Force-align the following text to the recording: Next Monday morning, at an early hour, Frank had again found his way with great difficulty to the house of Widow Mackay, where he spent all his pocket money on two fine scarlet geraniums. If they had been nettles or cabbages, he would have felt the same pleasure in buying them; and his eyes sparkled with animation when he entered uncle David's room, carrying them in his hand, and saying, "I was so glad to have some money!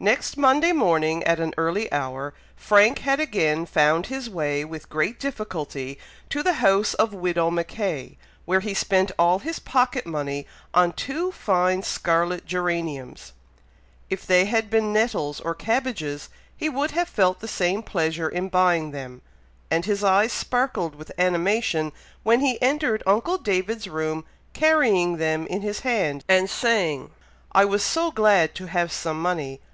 Next 0.00 0.36
Monday 0.36 0.72
morning, 0.72 1.22
at 1.22 1.38
an 1.38 1.54
early 1.56 1.90
hour, 1.92 2.34
Frank 2.56 2.98
had 2.98 3.20
again 3.20 3.64
found 3.64 4.06
his 4.06 4.28
way 4.28 4.64
with 4.64 4.88
great 4.88 5.20
difficulty 5.20 6.00
to 6.30 6.42
the 6.42 6.54
house 6.54 6.94
of 6.94 7.14
Widow 7.14 7.48
Mackay, 7.52 8.18
where 8.44 8.58
he 8.58 8.74
spent 8.74 9.12
all 9.20 9.38
his 9.38 9.60
pocket 9.60 10.04
money 10.04 10.48
on 10.74 10.90
two 10.94 11.30
fine 11.30 11.84
scarlet 11.84 12.44
geraniums. 12.44 13.34
If 14.10 14.26
they 14.26 14.46
had 14.46 14.68
been 14.68 14.92
nettles 14.92 15.38
or 15.38 15.54
cabbages, 15.54 16.28
he 16.56 16.68
would 16.68 16.90
have 16.90 17.08
felt 17.08 17.38
the 17.38 17.46
same 17.46 17.80
pleasure 17.80 18.28
in 18.28 18.48
buying 18.48 18.90
them; 18.90 19.22
and 19.70 19.84
his 19.84 20.02
eyes 20.02 20.32
sparkled 20.32 20.96
with 20.96 21.12
animation 21.20 21.92
when 22.24 22.40
he 22.40 22.60
entered 22.60 23.04
uncle 23.06 23.38
David's 23.38 23.86
room, 23.86 24.24
carrying 24.54 25.18
them 25.18 25.46
in 25.46 25.62
his 25.62 25.80
hand, 25.80 26.24
and 26.28 26.50
saying, 26.50 27.10
"I 27.52 27.64
was 27.64 27.84
so 27.84 28.10
glad 28.10 28.56
to 28.56 28.66
have 28.66 28.90
some 28.90 29.22
money! 29.22 29.60